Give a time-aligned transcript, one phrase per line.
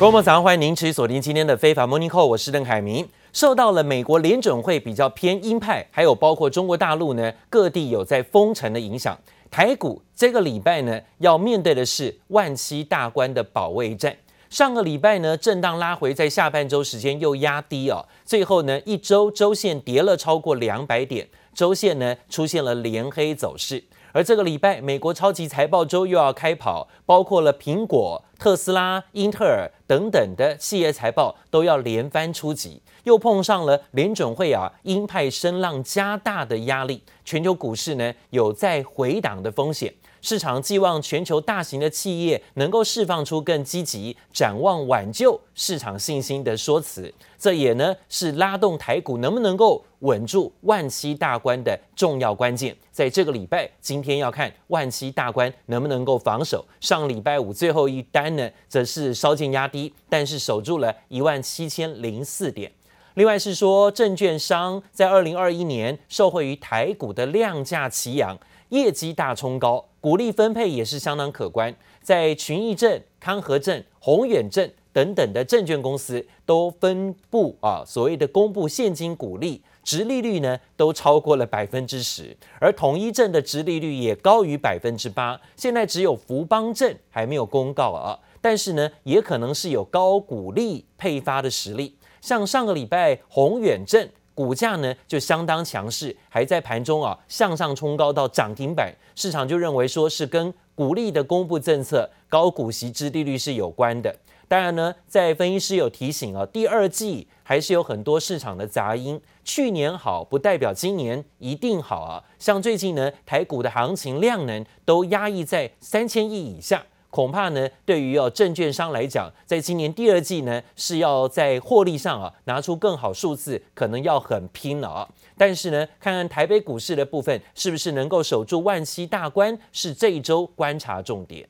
[0.00, 3.06] 各位早上欢迎您持续锁定今天的非法 Morning Call，我是邓凯明。
[3.34, 9.14] 受到了美国联准会比较偏鹰派，还有包括中国大陆呢各地有在封城的影响，
[9.50, 14.16] 台股这个礼拜呢要面对的是万七大关的保卫战。
[14.48, 23.84] 上个礼拜呢震荡拉回，在下半周时间又压低哦，最后呢一周周线跌了超过两百点，周线呢出现了连黑走势。
[24.12, 39.94] 而这个礼拜，美国超级财报周又要开跑，包括了苹果、特斯拉、英特尔等等的企业财报都要连番出击，又碰上了联准会啊鹰派声浪加大的压力，全球股市呢有在回档的风险。
[40.22, 52.76] 市场寄望全球大型的企业能够释放出更积极、展望挽救市场信心的说辞，这也呢是拉动台股能不能够稳住万七大关的重要关键。
[52.90, 56.64] 在这个礼拜，今天要看万七大关能不能够防守。
[56.80, 62.70] 上礼拜五最后一单呢，则是稍见压低，但是守住了一万七千零四点。
[63.14, 68.38] 另外是说，证券商在二零二一年受惠于台股的量价齐扬。
[68.70, 71.74] 业绩大冲高，股利分配也是相当可观。
[72.02, 85.40] 在群益证、康和证、宏远证等等的证券公司都分布啊，所谓的公布现金股利，殖利率呢都超过了百分之十，而统一证的殖利率也高于百分之八。
[85.56, 91.96] 现在只有福邦证还没有公告啊，但是呢，也可能是有高股利配发的实力。
[92.20, 94.08] 像上个礼拜宏远证。
[94.40, 104.16] 股价呢就相当强势，还在盘中啊向上冲高到涨停板，市场就认为说是跟股利的公布政策、高股息、支利率是有关的。
[104.48, 112.24] 当然呢，在分析师有提醒啊，第二季还是有很多市场的杂音，去年好不代表今年一定好啊。
[112.38, 116.82] 像最近呢，台股的行情量能都压抑在三千亿以下。
[117.10, 125.08] 恐怕呢，对于哦证券商来讲，在今年第二季呢，是要在获利上啊拿出更好数字，可能要很拼了啊。
[125.36, 131.48] 但是呢，看看台北股市的部分，是不是能够守住万七大关，是这一周观察重点。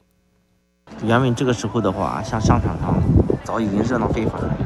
[1.04, 3.00] 原本这个时候的话，像商场上
[3.44, 4.56] 早已经热闹非凡了，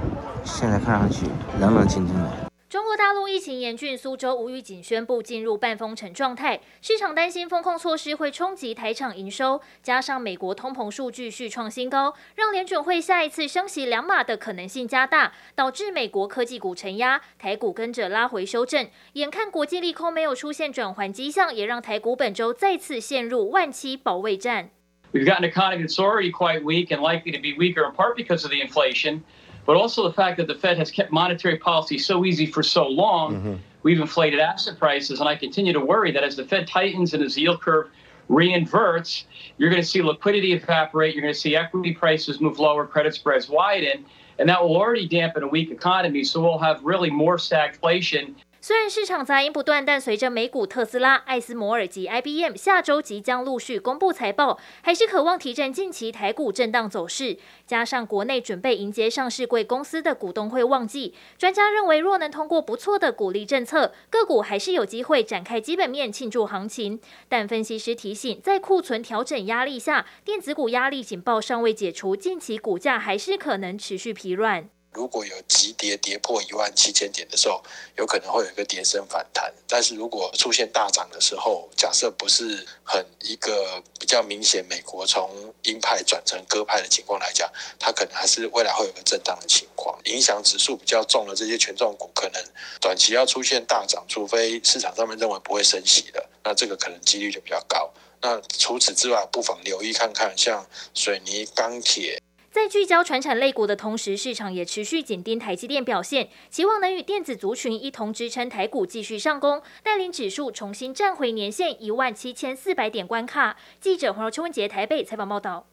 [0.45, 1.27] 现在看上去
[1.59, 2.44] 冷冷清清的。
[2.75, 18.91] 中国大陆疫情严峻，苏州无预警宣布进入半封城状态，市场担心封控措施会冲击台厂营收，加上美国通膨数据续创新高，让联准会下一次升息两码的可能性加大，导致美国科技股承压，台股跟着拉回修正。
[19.12, 24.71] 眼看国际利空没有出现转缓迹象，也让台股本周再次陷入万七保卫战。
[25.12, 28.43] We've got an economy that's already quite weak and likely to be weaker in part because
[28.43, 29.21] of the inflation.
[29.67, 32.87] But also the fact that the Fed has kept monetary policy so easy for so
[32.87, 33.55] long, mm-hmm.
[33.83, 35.21] we've inflated asset prices.
[35.21, 37.89] And I continue to worry that as the Fed tightens and as the yield curve
[38.29, 39.25] reinverts,
[39.59, 41.15] you're going to see liquidity evaporate.
[41.15, 44.05] You're going to see equity prices move lower, credit spreads widen,
[44.39, 46.25] and that will already dampen a weak economy.
[46.25, 48.35] So we'll have really more stagflation.
[48.67, 57.37] 虽然市场杂音不断，但随着美股特斯拉、艾斯摩尔及 IBM 下周即将陆续公布财报，还是渴望提振近期台股震荡走势。
[57.67, 66.99] 加上国内准备迎接上市柜公司的股东会旺季，专家认为若能通过不错的股利政策，个股还是有机会展开基本面庆祝行情。
[67.29, 74.71] 但分析师提醒，在库存调整压力下，电子股压力警报尚未解除，近期股价还是可能持续疲软。
[74.94, 77.60] 如果有急跌跌破一万七千点的时候，
[77.97, 79.53] 有可能会有一个跌升反弹。
[79.66, 89.99] 但是如果出现大涨的时候，假设不是很一个比较明显，美国从鹰派转成鸽派的情况来讲，它可能还是未来会有个震荡的情况。
[90.05, 92.41] 影响指数比较重的这些权重股，可能
[92.81, 97.93] 短期要出现大涨，除非市场上面认为不会升息的，那这个可能几率就比较高。
[98.21, 102.21] 那除此之外，不妨留意看看，像水泥、钢铁。
[102.55, 113.57] 在聚焦传产类股的同时，市场也持续紧盯台积电表现，期望能与电子族群一同支撑台股继续上攻，带领指数重新站回年线一万七千四百点关卡。
[113.81, 115.67] 记者黄秋文杰台北采访报道。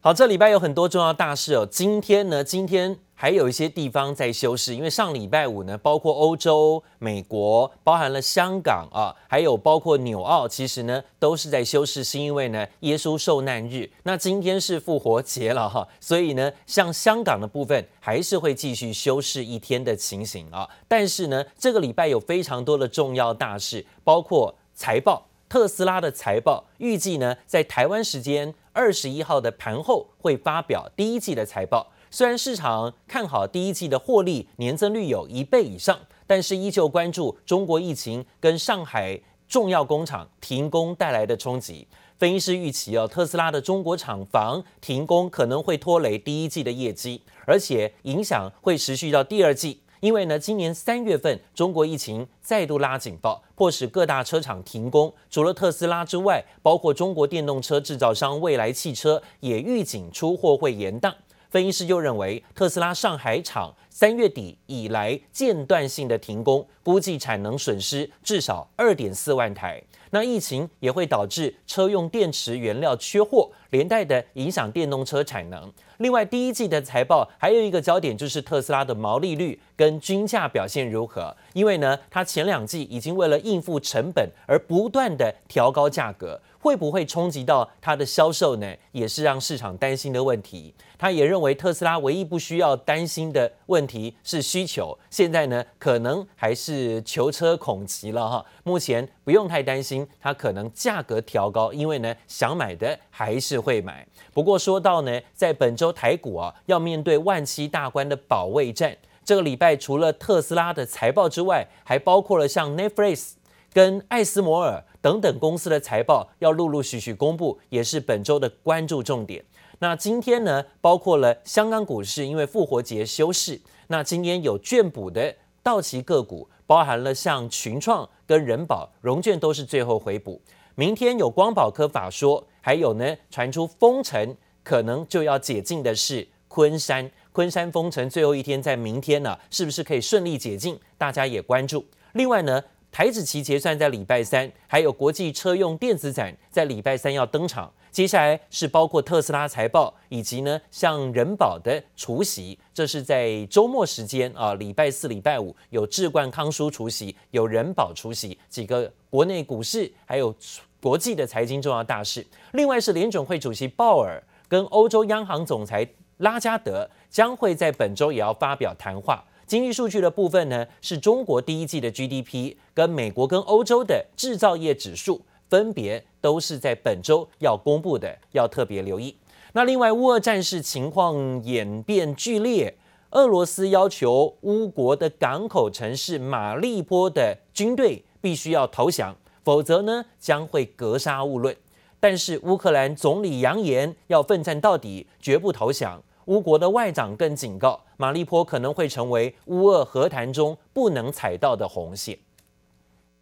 [0.00, 1.66] 好，这礼拜有很多重要大事哦。
[1.70, 13.88] 今天呢，今天还有一些地方在休市，因为上礼拜五呢，包括欧洲、美国，包含了香港啊，还有包括纽澳，其实呢都是在休市，是因为呢耶稣受难日。
[14.02, 20.68] 那今天是复活节了哈，所以呢，像香港的部分还是会继续休市一天的情形啊。
[20.88, 28.52] 但是呢，这个礼拜有非常多的重要大事，包括财报，特斯拉的财报预计呢在台湾时间。
[28.74, 39.18] 二十一号的盘后会发表第一季的财报，虽然市场看好第一季的获利年增率有一倍以上，但是依旧关注中国疫情跟上海
[39.48, 41.88] 重要工厂停工带来的冲击。
[42.18, 49.80] 分析师预期哦，特斯拉的中国厂房停工可能会拖累第一季的业绩，而且影响会持续到第二季。
[50.00, 55.14] 因为呢，今年三月份中国疫情再度拉警报，迫使各大车厂停工。
[55.30, 61.14] 除了特斯拉之外，包括中国电动车制造商蔚来汽车也预警出货会延宕。
[61.52, 69.82] 分析师就认为，特斯拉上海厂三月底以来间断性的停工，估计产能损失至少二点四万台。
[70.08, 75.70] 那疫情也会导致车用电池原料缺货，连带的影响电动车产能。
[75.98, 81.36] 另外，第一季的财报还有一个焦点就是特斯拉的毛利率跟均价表现如何？
[81.52, 86.40] 因为呢，它前两季已经为了应付成本而不断的调高价格。
[86.58, 88.72] 会不会冲击到它的销售呢？
[88.92, 90.72] 也是让市场担心的问题。
[91.02, 98.46] 他也认为特斯拉唯一不需要担心的问题是需求，现在呢可能还是求车恐急了哈。
[98.62, 104.06] 目前不用太担心，它可能价格调高，因为呢想买的还是会买。
[104.32, 113.32] 不过说到呢，在本周台股啊要面对万七大关的保卫战，这个礼拜除了特斯拉的财报之外，还包括了像 Netflix
[113.72, 114.84] 跟艾斯摩尔。
[115.02, 119.44] 等等公司的财报要陆陆续续公布，也是本周的关注重点。
[119.82, 123.60] 那今天呢，包括了香港股市，因为复活节休市。
[123.88, 130.40] 那今天有券补的道奇个股，包含了像群创跟人保融券都是最后回补。
[130.76, 140.78] 明天有光宝科法说，还有呢传出封城可能就要解禁的是昆山，昆山封城最后一天在明天呢、是不是可以顺利解禁？
[140.96, 141.84] 大家也关注。
[142.12, 142.62] 另外呢。
[142.94, 147.72] 台子期结算在礼拜三，还有国际车用电子展在礼拜三要登场。
[147.92, 160.34] 接下来是包括特斯拉财报，以及呢像人保的除息，这是在周末时间啊，礼拜四、礼拜五有智冠康舒除息，有人保除息，几个国内股市还有
[160.80, 162.26] 国际的财经重要大事。
[162.52, 165.86] 另外是联准会主席鲍尔跟欧洲央行总裁
[166.16, 169.22] 拉加德将会在本周也要发表谈话。
[169.46, 175.20] 经济数据的部分呢，是中国第一季的 GDP，跟美国跟欧洲的制造业指数
[175.52, 179.14] 分别都是在本周要公布的，要特别留意。
[179.52, 182.74] 那另外，乌俄战事情况演变剧烈，
[183.10, 189.14] 俄罗斯要求乌国的港口城市马利波的军队必须要投降，
[189.44, 191.54] 否则呢将会格杀勿论。
[192.00, 196.02] 但是乌克兰总理扬言要奋战到底，绝不投降。
[196.24, 202.18] 乌国的外长更警告，马利坡可能会成为乌俄和谈中不能踩到的红线。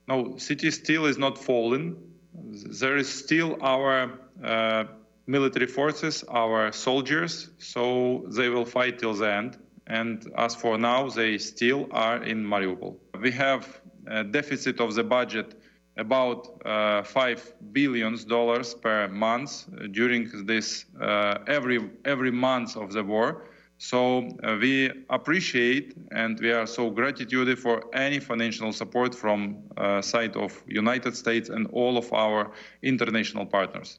[0.06, 1.96] No, city still is not fallen.
[2.34, 4.84] There is still our uh,
[5.26, 9.58] military forces, our soldiers, so they will fight till the end.
[9.86, 12.96] And as for now, they still are in Mariupol.
[13.20, 15.56] We have a deficit of the budget.
[15.96, 23.02] About uh, five billion dollars per month during this uh, every every month of the
[23.02, 23.49] war.
[23.82, 24.20] So
[24.60, 29.54] we appreciate and we are so gratitude for any financial support from
[30.02, 32.50] side of United States and all of our
[32.82, 33.94] international partners.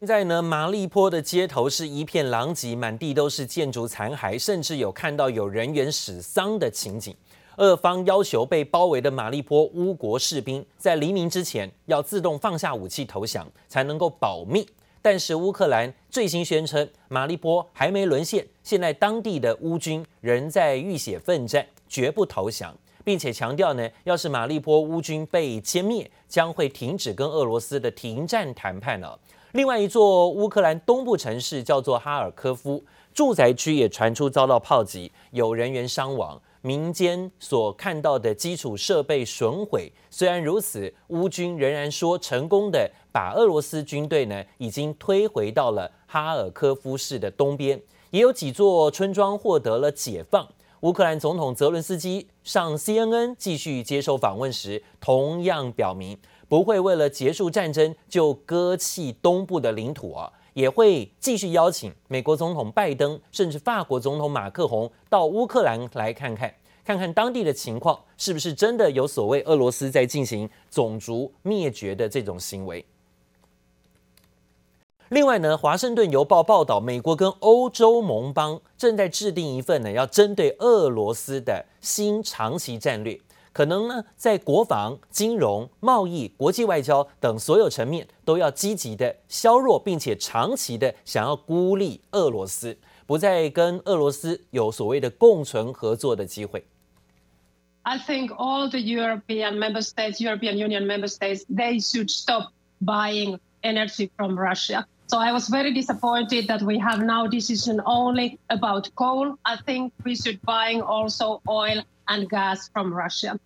[0.00, 7.16] 现在呢，马利坡的街头是一片狼藉，满地都是建筑残骸，甚至有看到有人员死伤的情景。
[7.56, 14.66] 俄方要求被包围的马利坡乌国士兵在黎明之前要自动放下武器投降，才能够保密。
[15.02, 29.18] 但是乌克兰最新宣称，马利坡还没沦陷，现在当地的乌军仍在浴血奋战，绝不投降，并且强调呢，要是马利坡乌军被歼灭，将会停止跟俄罗斯的停战谈判了。
[29.52, 32.84] 另外一座乌克兰东部城市叫做哈尔科夫，
[33.14, 36.40] 住宅区也传出遭到炮击，有人员伤亡。
[36.62, 50.46] 民间所看到的基础设备损毁，虽然如此，乌军仍然说成功的把俄罗斯军队呢已经推回到了哈尔科夫市的东边，也有几座村庄获得了解放。
[50.80, 60.32] 乌克兰总统泽伦斯基上 CNN 继续接受访问时，同样表明不会为了结束战争就割弃东部的领土啊。
[60.54, 66.54] 也会继续邀请美国总统拜登，甚至法国总统马克宏到乌克兰来看看，
[66.84, 72.84] 看看当地的情况是不是真的有所谓俄罗斯在进行种族灭绝的这种行为。
[75.10, 83.20] 另外呢，《华盛顿邮报》报道，美国跟欧洲盟邦正在制定一份呢要针对俄罗斯的新长期战略。
[83.53, 96.65] 可能呢，在国防、金融、贸易、国际外交等所有层面，都要积极的削弱，并且长期的想要孤立俄罗斯，不再跟俄罗斯有所谓的共存合作的机会。
[97.83, 104.09] I think all the European member states, European Union member states, they should stop buying energy
[104.17, 104.85] from Russia.
[105.07, 109.37] So I was very disappointed that we have now decision only about coal.
[109.45, 113.39] I think we should buying also oil and gas from Russia.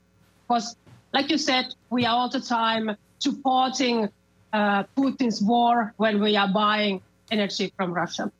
[0.47, 0.75] Because
[1.13, 4.09] like you said, we are all the time supporting
[4.53, 7.01] uh, Putin's war when we are buying
[7.31, 8.31] energy from Russia.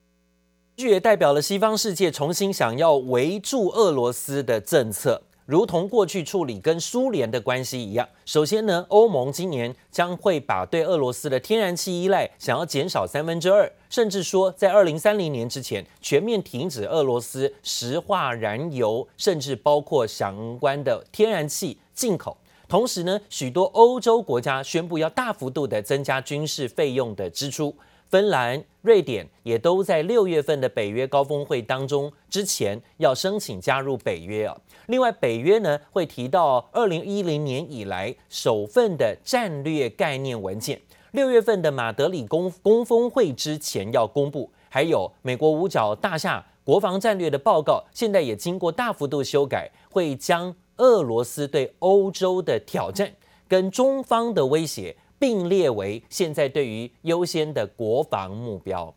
[0.75, 8.08] 这也代表了西方世界重新想要围住俄罗斯的政策， 如同过去处理跟苏联的关系一样。
[8.24, 22.36] 首先呢，欧盟今年将会把对俄罗斯的天然气依赖想要减少三分之二，甚至说在二零三零年之前全面停止俄罗斯石化燃油，甚至包括相关的天然气进口。
[22.66, 27.76] 同时呢，许多欧洲国家宣布要大幅度的增加军事费用的支出。
[28.14, 34.56] 芬兰、瑞典也都在六月份的北约高峰会当中之前要申请加入北约啊。
[34.87, 40.80] 另外，北约呢会提到二零一零年以来首份的战略概念文件，
[41.11, 44.49] 六月份的马德里攻攻峰会之前要公布。
[44.68, 53.11] 还有美国五角大厦国防战略的报告，现在也经过大幅度修改，会将俄罗斯对欧洲的挑战
[53.49, 54.97] 跟中方的威胁。
[55.18, 58.94] 并列为现在对于优先的国防目标，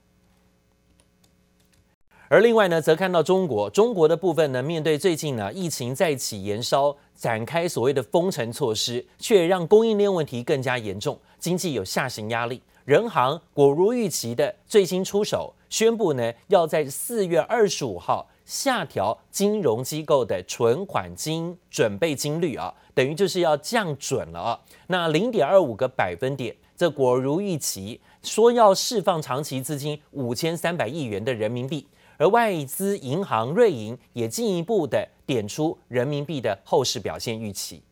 [2.28, 12.62] 而另外呢，则看到中国，中国的部分呢，面对最近呢疫情再起延烧，展开所谓的封城措施，却让供应链问题更加严重，经济有下行压力。
[12.84, 22.74] 人行果如预期的最新出手，宣布呢要在四月二十五号下调金融机构的存款金准备金率啊。
[22.96, 31.86] 等于就是要降准了啊，那零点二五个百分点，这果如预期，说要释放长期资金五千三百亿元的人民币，
[32.18, 37.84] 而外资银行瑞银也进一步的点出人民币的后市表现预期。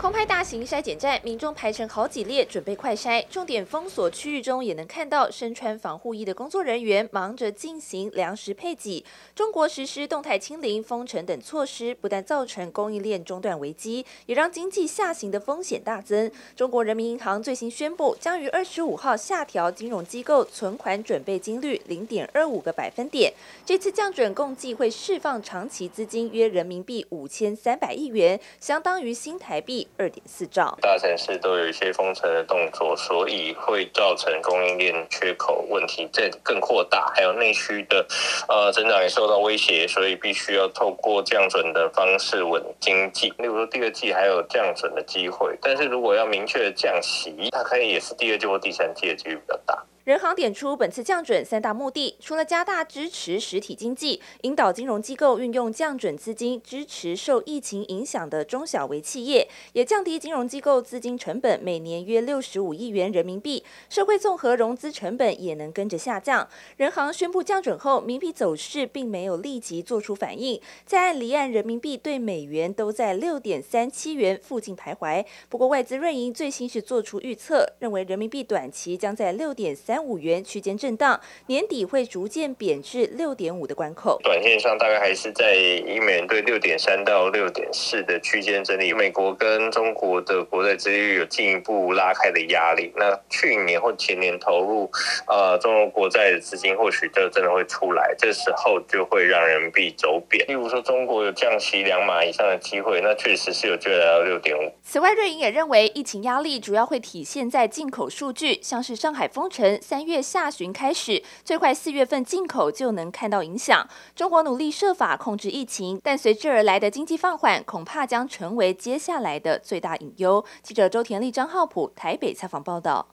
[0.00, 3.22] 空拍大型筛检站，民众排成好几列，准备快筛。
[3.28, 9.04] 重点封锁区域中，也能看到身穿防护衣的工作人员忙着进行粮食配给。
[9.34, 16.32] 中国实施动态清零、封城等措施，不但造成供应链中断危机，也让经济下行的风险大增。
[16.56, 23.30] 中国人民银行最新宣布，将于二十五号下调金融机构存款准备金率零点二五个百分点。
[23.66, 29.86] 这次降准共计会释放长期资金约人民币五千三百亿元，相当于新台币。
[29.96, 38.06] 二点四兆，大城市都有一些封城的动作，所以会造成供应链缺口问题再更扩大，还有内需的
[38.48, 43.28] 呃增长也受到威胁，所以必须要透过降准的方式稳经济。
[43.38, 49.84] 例如说第二季还有降准的机会，但是如果要明确降息，大概也是第二季或第三季的几率比较大。
[50.04, 66.48] 人行点出本次降准三大目的，除了加大支持实体经济，引导金融机构运用降准资金支持受疫情影响的中小微企业，也降低金融机构资金成本，每年约六十五亿元人民币，社会综合融资成本也能跟着下降。
[66.78, 75.22] 人行宣布降准后，民币走势并没有立即做出反应，在离岸人民币对美元都在六点三七元附近徘徊。
[75.50, 79.76] 不过外资瑞银最新是做出预测，认为人民币短期将在六点。
[79.98, 84.20] 五元区间震荡，年底会逐渐贬至六点五的关口。
[84.22, 88.92] 短线上大概还是在一美元兑六点三到六点四的区间整理。
[88.92, 92.92] 美国跟中国的国债殖利率有进一步拉开的压力。
[92.96, 94.90] 那去年或前年投入
[95.26, 100.46] 呃中国国债的资金，或许就真的会出来，这时候就会让人民币走贬。
[100.46, 104.72] 例如说中国有降息两码以上的机会，那确实是有机会来到六点五。
[104.82, 109.79] 此外，瑞银也认为疫情压力主要会体现在进口数据，像是上海封城。
[109.80, 113.88] 三月下旬开始，最快四月份进口就能看到影响。
[114.14, 120.44] 中国努力设法控制疫情，但随之而来的经济放缓，恐怕将成为接下来的最大隐忧。
[120.62, 123.06] 记者周田丽、张浩普台北采访报道。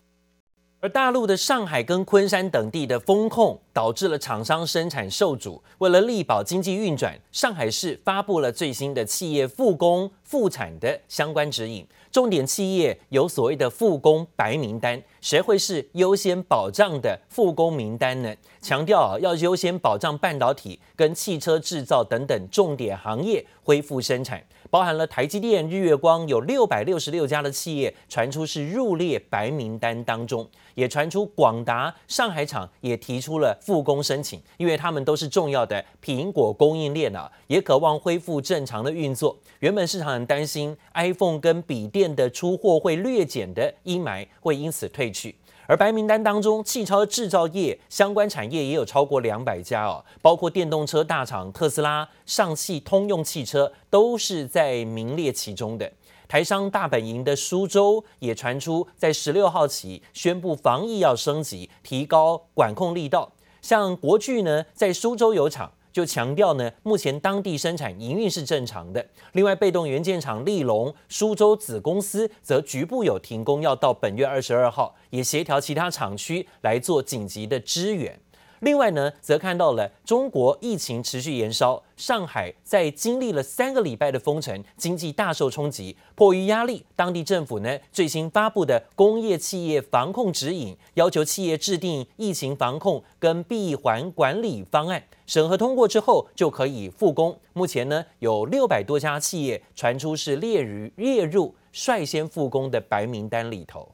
[0.80, 5.60] 而大陆的上海跟昆山等地的封控，导致了厂商生产受阻。
[5.80, 11.84] 为了力保经济运转，上海市发布了最新的企业复工复产的相关指引。
[12.12, 18.32] 重点企业有所谓的复工白名单，谁会是优先保障的复工名单呢？
[18.62, 24.44] 强调啊，要优先保障半导体跟汽车制造等等重点行业恢复生产。
[24.70, 39.38] 包含了台积电、日月光，有六百六十六家的企业传出是入列白名单当中，也传出广达上海厂也提出了复工申请，因为他们都是重要的苹果供应链啊，也渴望恢复正常的运作。
[39.60, 45.36] 原本市场很担心 iPhone 跟笔电的出货会略减的阴霾会因此退去。
[45.70, 55.92] 而白名单当中，汽车制造业相关产业也有超过两百家哦，包括电动车大厂特斯拉、上汽通用汽车都是在名列其中的。
[56.30, 63.34] 台商大本营的苏州也传出，在十六号起宣布防疫要升级，提高管控力道。
[63.62, 65.70] 像国巨呢，在苏州有厂。
[65.98, 69.04] 就强调呢，目前当地生产营运是正常的。
[69.32, 78.20] 另外，被动元件厂利隆苏州子公司则局部有停工，要到本月二十二号，也协调其他厂区来做紧急的支援。
[78.62, 85.96] 另外呢，则看到了中国疫情持续延烧，上海在经历了三个礼拜的封城，经济大受冲击。
[86.16, 97.40] 迫于压力，当地政府呢最新发布的工业企业防控指引，要求企业制定疫情防控跟闭环管理方案，审核通过之后就可以复工。
[97.54, 103.92] 目前呢，有六百多家企业传出是列于列入率先复工的白名单里头。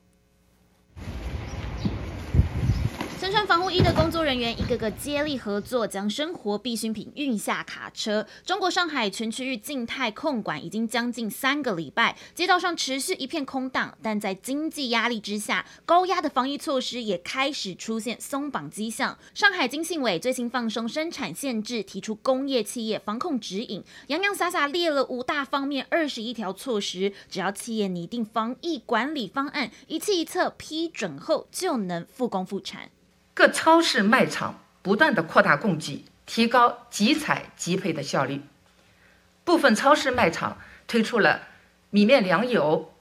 [3.20, 8.28] 身穿防护衣的工作人员一个个接力合作，将生活必需品运下卡车。
[8.46, 13.98] 中国上海全区域静态控管已经将近三个礼拜，街道上持续一片空荡。
[14.04, 19.18] 但在经济压力之下，高压的防疫措施也开始出现松绑迹象。
[19.34, 32.92] 上海经信委最新放松生产限制，提出工业企业防控指引，洋洋洒洒列了五大方面二十一条措施，只要企业拟定防疫管理方案，一次一策批准后，就能复工复产。
[33.34, 38.42] 各超市卖场不断的扩大供给，提高集采集配的效率。
[39.44, 41.48] 部分超市卖场推出了
[41.90, 42.94] 米面粮油、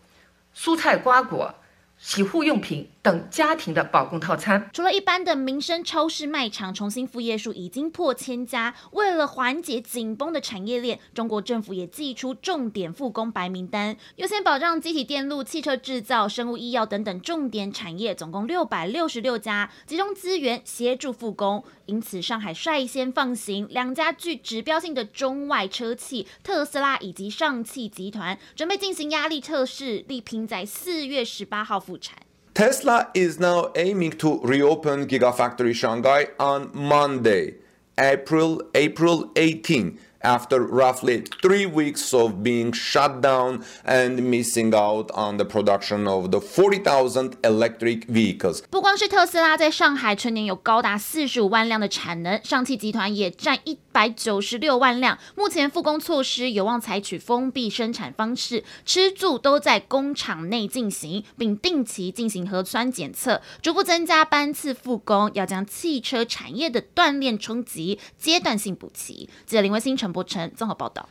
[0.57, 1.55] 蔬菜瓜果、
[1.99, 4.71] 洗护用品等家庭的保供套餐。
[4.73, 8.75] 除了一般的民生超市卖场，重新复业数已经破千家。
[8.93, 21.65] 为了缓解紧绷的产业链，中国政府也祭出重点复工白名单，优先保障机体电路、汽车制造、生物医药等等重点产业，总共六百六十六家，集中资源协助复工。
[21.87, 32.17] 因此，上海率先放行两家具指标性的中外车企特斯拉以及上汽集团，准备进行压力测试，力拼在四月十八号复产。
[32.54, 37.56] Tesla is now aiming to reopen Gigafactory Shanghai on Monday,
[37.98, 40.00] April April 18.
[40.20, 46.32] After roughly three weeks of being shut down and missing out on the production of
[46.32, 55.19] the 40,000 electric vehicles，不光是特斯拉在上海全年有高达四十五万辆的产能，上汽集团也占一 百九十六万辆。
[55.37, 69.29] 目前复工措施有望采取封闭生产方式，吃住都在工厂内进行，并定期进行核酸检测，逐步增加班次复工，要将汽车产业的锻炼冲击阶段性补齐。
[69.47, 71.09] 记者林威新陈博成综合报道，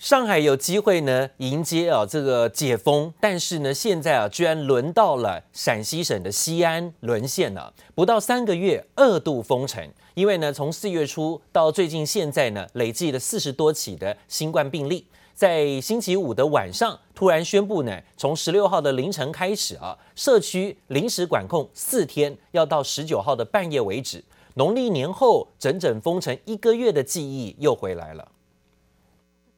[0.00, 24.24] 上海有机会呢迎接啊这个解封，但是呢现在啊居然轮到了陕西省的西安沦陷了，不到三个月二度封城，因为呢从四月初到最近现在呢累计了四十多起的新冠病例，在星期五的晚上突然宣布呢从十六号的凌晨开始啊社区临时管控四天，要到十九号的半夜为止。
[24.54, 28.26] 农历年后整整封城一个月的记忆又回来了。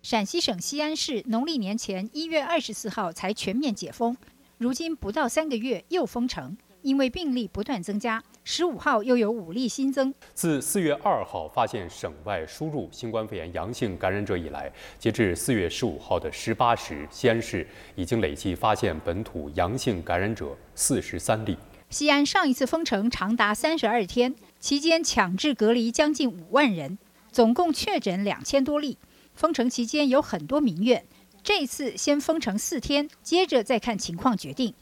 [0.02, 4.16] 陕西省西安市农历年前一月二十四号才全面解封，
[4.58, 10.12] 如今不到三个月又封城，因为病例不断增加，十五号又有五例新增。
[10.34, 21.56] 自四月二号发现省外输入新冠肺炎阳性感染者以来，截至四月十五号的十八时，西安市已经累计发现本土阳性感染者四十三例。
[21.90, 24.34] 西安上一次封城长达三十二天。
[24.58, 26.98] 期间强制隔离将近五万人，
[27.30, 28.98] 总共确诊两千多例。
[29.42, 31.04] 封城期间有很多民怨，
[31.42, 34.72] 这次先封城四天，接着再看情况决定。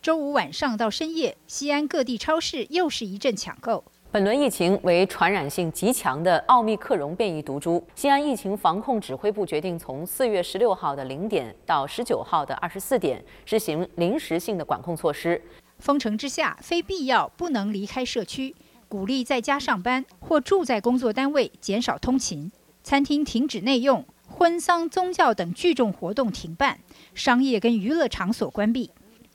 [0.00, 3.82] 周五晚上到深夜，西安各地超市又是一阵抢购。
[4.12, 15.42] 本轮疫情为传染性极强的奥密克戎变异毒株，西安疫情防控指挥部决定从四月十六号的零点到十九号的二十四点实行临时性的管控措施。
[15.80, 18.54] 封城之下，非必要不能离开社区。
[18.88, 22.52] 鼓励在家上班或住在工作单位，减少通勤。
[22.86, 26.78] 餐厅停止内用，婚丧、宗教等聚众活动停办，
[27.16, 28.92] 商业跟娱乐场所关闭。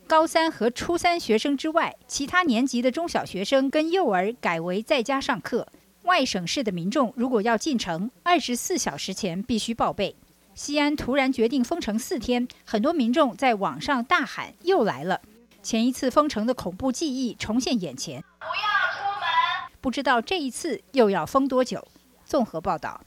[0.08, 5.68] 高三和初三学生之外，其他年级的中小学生跟幼儿改为在家上课。
[6.04, 10.16] 外省市的民众如果要进城，二十四小时前必须报备。
[10.56, 15.20] 西安突然决定封城四天，很多民众在网上大喊：“又来了！”
[15.62, 18.24] 前一次封城的恐怖记忆重现眼前。
[18.40, 19.70] 不要出门。
[19.82, 21.86] 不知道这一次又要封多久？
[22.24, 23.02] 综合报道。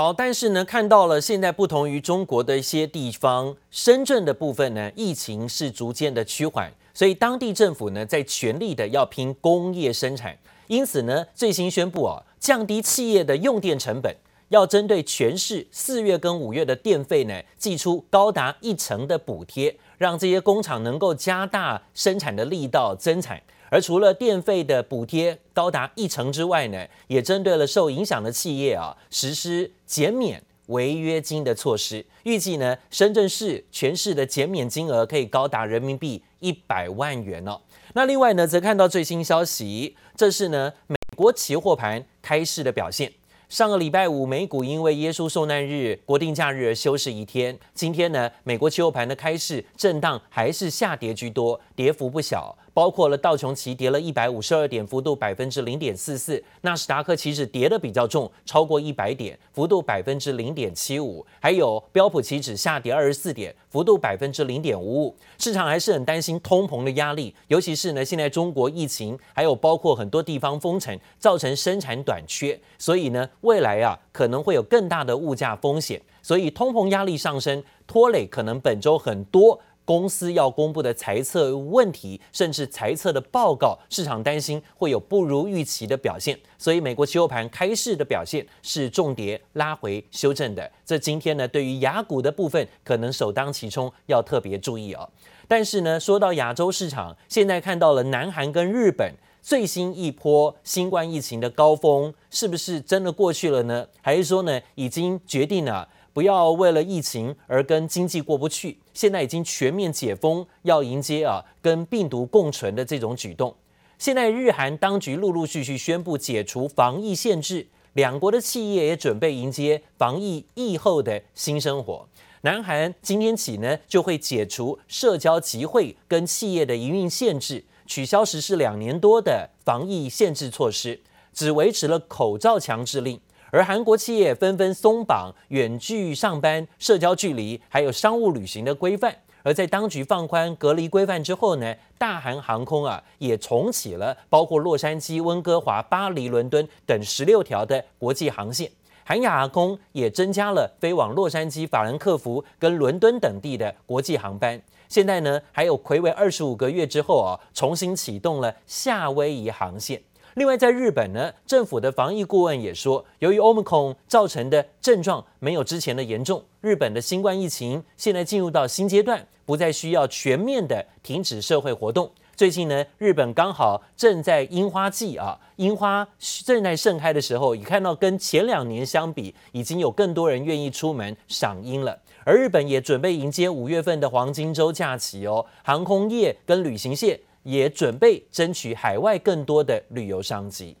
[0.00, 6.72] 好，但是呢，看到了现在不同于中国的一些地方，深圳的部分呢，疫情是逐渐的趋缓。
[6.94, 14.14] 所以当地政府呢在全力的要拼工业生产，因此呢最新宣布啊降低企业的用电成本，
[14.48, 23.42] 要针对全市四月跟五月的电费呢寄出高达一成的补贴，让这些工厂能够加大生产的力道增产。
[23.70, 32.04] 而除了电费的补贴高达一成之外呢，也针对了受影响的企业啊实施减免违约金的措施。
[32.22, 37.60] 预计呢，深圳市全市的减免金额可以高达人民币一百万元哦。
[37.92, 43.12] 那另外呢，则看到最新消息，这是呢美国期货盘开市的表现。
[43.48, 47.58] 上个礼拜五，美股因为耶稣受难日国定假日而休市一天。
[47.72, 52.54] 今天呢，美国期货盘的开市震荡还是下跌居多，跌幅不小。
[52.78, 65.16] 包括了道琼期跌了一百五十二点，幅度百分之零点四四；纳斯达克其实跌的比较重，超过一百点，幅度百分之零点七五；还有标普期指下跌二十四点，幅度百分之零点五五。
[65.38, 79.60] 市场还是很担心通膨的压力，尤其是呢，现在中国疫情，还有包括很多地方封城，造成生产短缺，所以呢，未来啊可能会有更大的物价风险，所以通膨压力上升，拖累可能本周很多。
[79.88, 90.70] 公司要公布的财测问题，甚至财测的报告，市场担心会有不如预期的表现，所以美国期货盘开市的表现是重跌拉回修正的。
[90.84, 95.08] 这今天呢，对于雅股的部分可能首当其冲，要特别注意哦。
[95.46, 103.86] 但是呢，说到亚洲市场，现在看到了南韩跟日本最新一波新冠疫情的高峰，是不是真的过去了呢？
[104.02, 105.88] 还是说呢，已经决定了？
[106.18, 108.76] 不要为了疫情而跟经济过不去。
[108.92, 113.54] 现在已经全面解封，要迎接啊跟病毒共存的这种举动。
[114.00, 122.08] 现在日韩当局陆陆续续宣布解除防疫限制，两国的企业也准备迎接防疫疫后的新生活。
[122.40, 131.00] 南韩今天起呢就会解除社交集会跟企业的营运限制，取消实施两年多的防疫限制措施，
[131.32, 133.20] 只维持了口罩强制令。
[133.50, 139.14] 而韩国企业纷纷松绑远距上班、社交距离，还有商务旅行的规范。
[139.42, 148.70] 而在当局放宽隔离规范之后呢，大韩航空啊也重启了包括洛杉矶、温哥华、巴黎、伦敦等十六条的国际航线。
[149.04, 154.60] 韩亚航空也增加了飞往洛杉矶、法兰克福跟伦敦等地的国际航班。
[154.86, 160.02] 现在呢，还有睽违二十五个月之后啊，重新启动了夏威夷航线。
[160.38, 172.08] 另外，在日本呢，政府的防疫顾问也说，由于 Omicron 造成的症状没有之前的严重，日本的新冠疫情现在进入到新阶段，不再需要全面的停止社会活动。
[172.36, 176.06] 最近呢，日本刚好正在樱花季啊，樱花
[176.44, 181.98] 正在盛开的时候，已看到跟前两年相比，已经有更多人愿意出门赏樱了。
[182.22, 187.18] 而日本也准备迎接五月份的黄金周假期哦，航空业跟旅行业。
[187.43, 190.75] 也准备争取海外更多的旅游商机。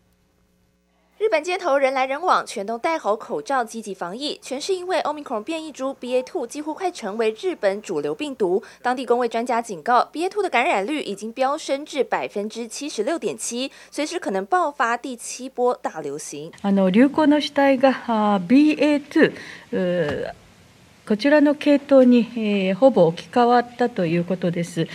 [1.19, 4.37] 日本街头人来人往，全都戴好口罩，积极防疫。
[4.41, 8.61] 全是因为 Omicron 变异株 BA.2 几乎快成为日本主流病毒。
[8.81, 16.51] 当地公卫专家警告，BA.2 的感染率已经飙升至百分之七十六点七，随时可能爆发第七波大流行。
[16.61, 17.93] あの流行の主体が
[18.41, 19.31] BA.2、
[21.08, 24.86] こちらの系統にえほぼ置き換わったということです。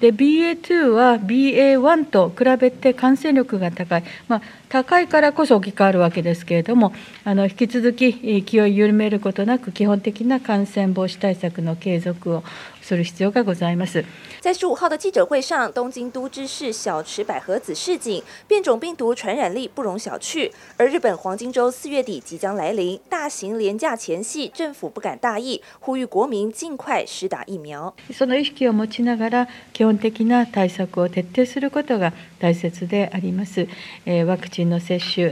[0.00, 6.92] で BA.2 は BA.1 と比べて感染力が高い、まあ、高いからこそ置き換わるわけですけれども、
[7.24, 12.44] あの引き続き気を緩めることなく、基本的な感染防止対策の継続を
[12.86, 14.04] する必要がございます。
[14.40, 20.52] 在十五号的记者会上，东京都知事小池百合子示警，变种病毒传染力不容小觑。
[20.76, 27.92] 而日本黄金周四月底即将来临，大型连假前夕，政府不敢大意，呼吁国民尽快施打疫苗。
[28.12, 33.66] その意识を持ちながら、基本的な対策を彻底することが大切であります。
[34.26, 35.26] ワクチンの接种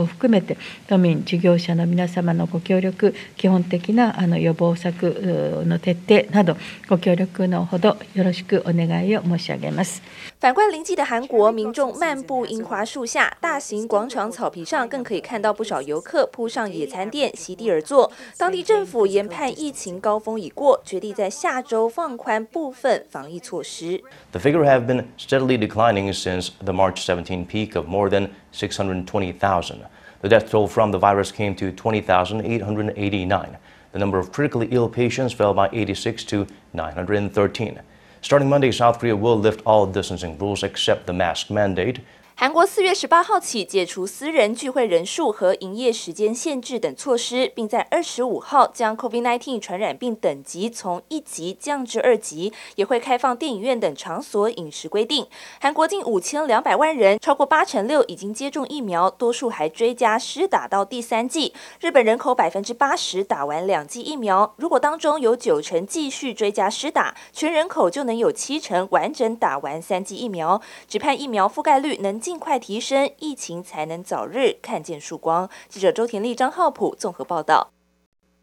[0.00, 0.56] を含めて、
[0.88, 6.56] 都民、事业者の皆様のご协力、基本的なあの予防策の彻底など、
[6.88, 10.01] ご协力のほどよろしくお愿いを申し上げます。
[10.39, 18.11] 反观邻近的韩国，民众漫步樱花树下，大型广场草皮上更可以看到不少游客铺上野餐垫，席地而坐。
[18.37, 24.01] 当地政府研判疫情高峰已过，决定在下周放宽部分防疫措施。
[24.31, 29.77] The figure have been steadily declining since the March 17 peak of more than 620,000.
[30.21, 33.57] The death toll from the virus came to 20,889.
[33.96, 37.80] The number of critically ill patients fell by 86 to 913.
[38.20, 42.00] Starting Monday, South Korea will lift all distancing rules except the mask mandate.
[42.38, 55.26] 韩国四月十八号起解除私人聚会人数和营业时间限制等措施，并在二十五号将 COVID-19 传染病等级从一级降至二级，也会开放电影院等场所饮食规定。
[55.58, 61.54] 韩国近五千两百万人，超过八成六已经接种疫苗，多数还追加施打到第三剂。
[61.80, 70.60] 日本人口百分之八十打完两剂疫苗，如果当中有九成继续追加施打，全人口就能有七成完整打完三剂疫苗。
[70.86, 72.20] 只盼疫苗覆盖率能。
[72.26, 75.48] 尽快提升，疫情才能早日看见曙光。
[75.68, 77.75] 记者周田丽、张浩普综合报道。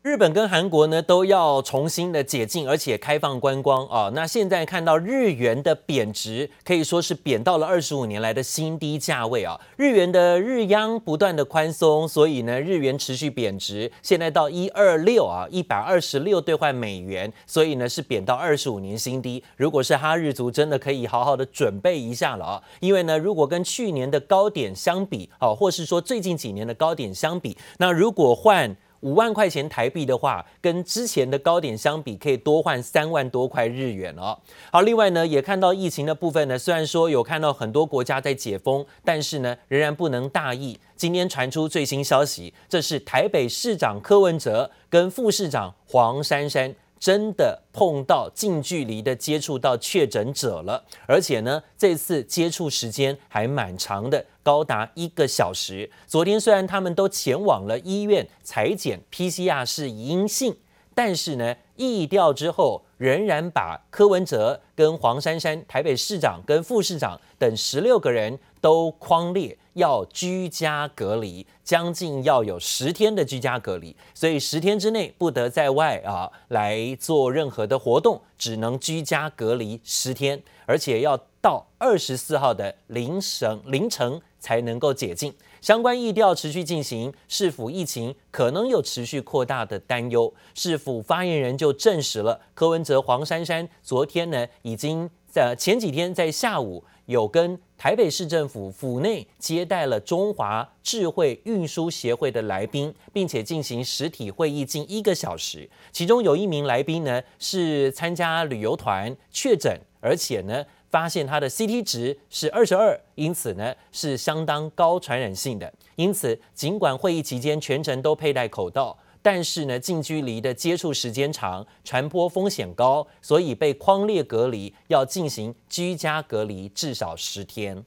[0.04, 4.12] 日本跟韩国呢都要重新的解禁，而且开放观光啊。
[4.14, 9.58] 那现在看到日元的贬值，可以说是贬到了二十五年来的新低价位啊。
[9.78, 19.42] 日元的日央不断的宽松，所以呢日元持续贬值，现在到一二六啊，一百二十六兑换美元，所以呢是贬到二十五年新低。
[19.56, 34.38] 如果是哈日族，真的可以好好的准备一下了啊，因为呢如果跟去年的高点相比，啊，或是说最近几年的高点相比，那如果换五万块钱台币的话，跟之前的高点相比，可以多换三万多块日元哦。
[34.72, 40.80] 好，另外呢，也看到疫情的部分呢，虽然说有看到很多国家在解封，但是呢，仍然不能大意。
[40.96, 46.74] 今天传出最新消息，这是台北市长柯文哲跟副市长黄珊珊。
[47.04, 55.90] 真的碰到近距离的接触到确诊者了，而且呢，这次接触时间还蛮长的，高达一个小时。
[56.06, 60.56] 昨天虽然他们都前往了医院采检，PCR 是阴性，
[60.94, 69.58] 但是呢，疫调之后仍然把柯文哲跟黄珊珊、台北市长跟副市长等十六个人都框列。
[69.74, 85.34] 要居家隔离，将近要有十天的居家隔离，所以十天之内不得在外啊来做任何的活动，只能居家隔离十天，而且要到二十四号的凌晨凌晨才能够解禁。
[85.60, 90.34] 相关疫调持续进行，市府疫情可能有持续扩大的担忧。
[90.56, 97.60] 市府发言人就证实了，柯文哲、黄珊珊昨天呢已经在前几天在下午有跟。
[97.76, 105.70] 台北市政府府内接待了中华智慧运输协会的来宾，并且进行实体会议近一个小时。
[105.92, 115.74] 其中有一名来宾呢是参加旅游团确诊，而且呢发现它的 CT 值是二十二，因此呢是相当高传染性的。
[115.96, 118.96] 因此，尽管会议期间全程都佩戴口罩。
[119.20, 127.84] 但是呢，近距离的接触时间长，传播风险高，所以被框列隔离，要进行居家隔离至少十天。